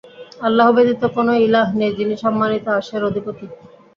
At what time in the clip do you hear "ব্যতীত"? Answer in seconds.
0.75-1.03